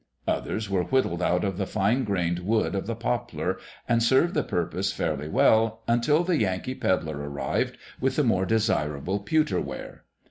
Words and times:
Others 0.27 0.67
were 0.67 0.81
whittled 0.85 1.21
out 1.21 1.43
of 1.43 1.59
the 1.59 1.67
fine 1.67 2.05
grained 2.05 2.39
wood 2.39 2.73
of 2.73 2.87
the 2.87 2.95
poplar 2.95 3.59
and 3.87 4.01
served 4.01 4.33
the 4.33 4.41
purpose 4.41 4.91
fairly 4.91 5.27
well 5.27 5.83
until 5.87 6.23
the 6.23 6.37
Yankee 6.39 6.73
peddler 6.73 7.17
arrived 7.19 7.77
with 7.99 8.15
the 8.15 8.23
more 8.23 8.47
desirable 8.47 9.19
pewter 9.19 9.61
ware. 9.61 10.05